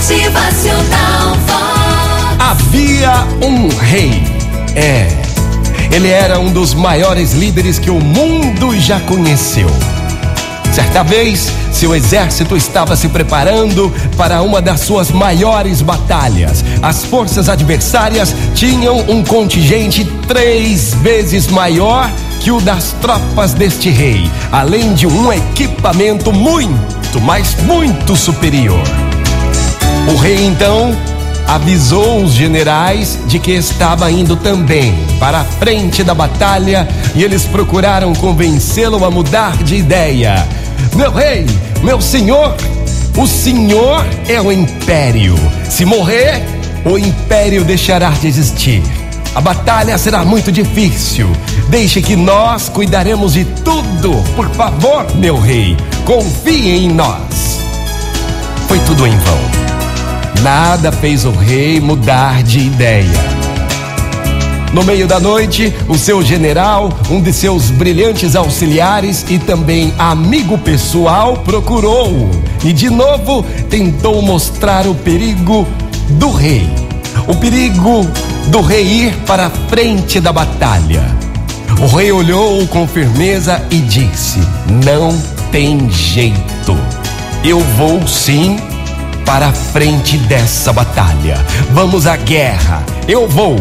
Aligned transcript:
Motivacional 0.00 1.34
Vox. 1.46 2.38
Havia 2.38 3.12
um 3.46 3.68
rei. 3.68 4.24
É. 4.74 5.08
Ele 5.94 6.08
era 6.08 6.40
um 6.40 6.50
dos 6.50 6.72
maiores 6.72 7.34
líderes 7.34 7.78
que 7.78 7.90
o 7.90 8.00
mundo 8.00 8.74
já 8.80 8.98
conheceu. 9.00 9.68
Certa 10.72 11.02
vez, 11.02 11.52
seu 11.70 11.94
exército 11.94 12.56
estava 12.56 12.96
se 12.96 13.10
preparando 13.10 13.92
para 14.16 14.40
uma 14.40 14.62
das 14.62 14.80
suas 14.80 15.10
maiores 15.10 15.82
batalhas. 15.82 16.64
As 16.80 17.04
forças 17.04 17.50
adversárias 17.50 18.34
tinham 18.54 19.00
um 19.00 19.22
contingente 19.22 20.02
três 20.26 20.94
vezes 20.94 21.46
maior 21.46 22.10
que 22.40 22.50
o 22.50 22.58
das 22.58 22.92
tropas 23.02 23.52
deste 23.52 23.90
rei, 23.90 24.30
além 24.50 24.94
de 24.94 25.06
um 25.06 25.30
equipamento 25.30 26.32
muito, 26.32 27.20
mas 27.20 27.54
muito 27.64 28.16
superior. 28.16 29.09
O 30.08 30.16
rei 30.16 30.44
então 30.44 30.96
avisou 31.46 32.22
os 32.22 32.32
generais 32.32 33.18
de 33.26 33.38
que 33.38 33.52
estava 33.52 34.10
indo 34.10 34.36
também 34.36 34.94
para 35.18 35.40
a 35.40 35.44
frente 35.44 36.04
da 36.04 36.14
batalha 36.14 36.88
e 37.14 37.24
eles 37.24 37.44
procuraram 37.44 38.14
convencê-lo 38.14 39.04
a 39.04 39.10
mudar 39.10 39.56
de 39.62 39.76
ideia. 39.76 40.46
Meu 40.94 41.12
rei, 41.12 41.46
meu 41.82 42.00
senhor, 42.00 42.54
o 43.16 43.26
senhor 43.26 44.04
é 44.28 44.40
o 44.40 44.52
império. 44.52 45.34
Se 45.68 45.84
morrer, 45.84 46.42
o 46.84 46.96
império 46.96 47.64
deixará 47.64 48.10
de 48.10 48.28
existir. 48.28 48.82
A 49.34 49.40
batalha 49.40 49.96
será 49.98 50.24
muito 50.24 50.50
difícil. 50.50 51.28
Deixe 51.68 52.02
que 52.02 52.16
nós 52.16 52.68
cuidaremos 52.68 53.34
de 53.34 53.44
tudo. 53.44 54.22
Por 54.34 54.48
favor, 54.50 55.06
meu 55.16 55.38
rei, 55.38 55.76
confie 56.04 56.84
em 56.84 56.88
nós. 56.88 57.60
Foi 58.66 58.78
tudo 58.80 59.06
em 59.06 59.16
vão. 59.18 59.59
Nada 60.42 60.90
fez 60.90 61.26
o 61.26 61.30
rei 61.30 61.80
mudar 61.80 62.42
de 62.42 62.60
ideia. 62.60 63.40
No 64.72 64.82
meio 64.82 65.06
da 65.06 65.20
noite, 65.20 65.74
o 65.86 65.98
seu 65.98 66.22
general, 66.22 66.88
um 67.10 67.20
de 67.20 67.30
seus 67.30 67.70
brilhantes 67.70 68.34
auxiliares 68.34 69.26
e 69.28 69.38
também 69.38 69.92
amigo 69.98 70.56
pessoal, 70.56 71.36
procurou-o 71.38 72.30
e 72.64 72.72
de 72.72 72.88
novo 72.88 73.44
tentou 73.68 74.22
mostrar 74.22 74.86
o 74.86 74.94
perigo 74.94 75.66
do 76.10 76.30
rei. 76.30 76.70
O 77.28 77.36
perigo 77.36 78.06
do 78.46 78.62
rei 78.62 78.84
ir 78.84 79.16
para 79.26 79.48
a 79.48 79.50
frente 79.50 80.20
da 80.20 80.32
batalha. 80.32 81.02
O 81.82 81.96
rei 81.96 82.12
olhou 82.12 82.66
com 82.68 82.88
firmeza 82.88 83.62
e 83.70 83.78
disse: 83.78 84.38
Não 84.84 85.12
tem 85.52 85.90
jeito. 85.90 86.78
Eu 87.44 87.60
vou 87.76 88.06
sim 88.06 88.56
para 89.24 89.48
a 89.48 89.52
frente 89.52 90.16
dessa 90.18 90.72
batalha. 90.72 91.36
Vamos 91.72 92.06
à 92.06 92.16
guerra. 92.16 92.82
Eu 93.06 93.28
vou. 93.28 93.56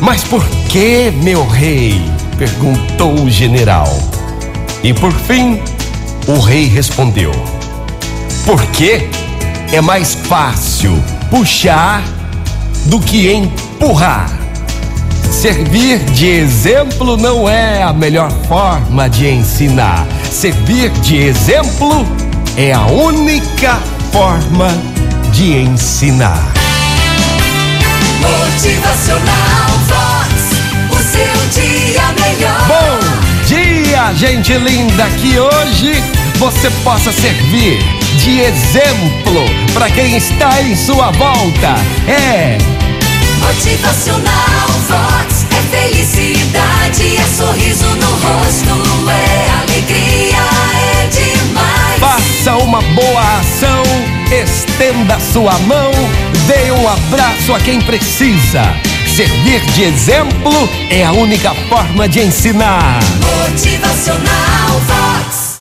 Mas 0.00 0.24
por 0.24 0.44
que, 0.68 1.10
meu 1.22 1.46
rei? 1.46 2.00
perguntou 2.36 3.14
o 3.14 3.30
general. 3.30 3.88
E 4.82 4.92
por 4.92 5.12
fim, 5.12 5.60
o 6.26 6.40
rei 6.40 6.66
respondeu: 6.66 7.32
Porque 8.44 9.08
é 9.72 9.80
mais 9.80 10.14
fácil 10.14 11.02
puxar 11.30 12.02
do 12.86 12.98
que 12.98 13.32
empurrar. 13.32 14.30
Servir 15.30 15.98
de 16.10 16.26
exemplo 16.26 17.16
não 17.16 17.48
é 17.48 17.82
a 17.82 17.92
melhor 17.92 18.30
forma 18.48 19.08
de 19.08 19.28
ensinar. 19.28 20.06
Servir 20.30 20.90
de 21.00 21.16
exemplo 21.16 22.06
é 22.56 22.72
a 22.72 22.84
única 22.86 23.80
forma 24.12 24.68
de 25.32 25.62
ensinar. 25.62 26.52
Motivacional 28.20 29.70
Vox. 29.88 30.32
O 30.90 30.96
seu 31.02 31.62
dia 31.62 32.02
melhor. 32.20 32.68
Bom 32.68 33.46
dia, 33.46 34.12
gente 34.14 34.52
linda, 34.52 35.08
que 35.18 35.38
hoje 35.38 36.04
você 36.36 36.70
possa 36.84 37.10
servir 37.10 37.78
de 38.18 38.40
exemplo 38.40 39.46
para 39.72 39.88
quem 39.88 40.14
está 40.16 40.60
em 40.60 40.76
sua 40.76 41.10
volta. 41.12 41.74
É, 42.06 42.58
Motivacional 43.40 44.68
Vox. 44.88 45.46
É 45.50 45.62
felicidade, 45.76 46.31
estenda 54.64 55.18
sua 55.32 55.58
mão, 55.60 55.90
dê 56.46 56.70
um 56.70 56.88
abraço 56.88 57.54
a 57.54 57.60
quem 57.60 57.80
precisa. 57.80 58.62
Servir 59.16 59.60
de 59.72 59.82
exemplo 59.82 60.52
é 60.88 61.04
a 61.04 61.12
única 61.12 61.52
forma 61.68 62.08
de 62.08 62.20
ensinar. 62.20 63.00
Motivacional 63.20 64.80
Vox. 64.86 65.41